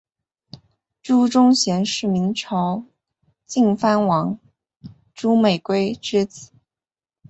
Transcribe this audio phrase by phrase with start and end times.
[1.03, 2.83] 朱钟铉是明朝
[3.45, 4.39] 晋藩王
[5.13, 6.49] 朱美圭之子。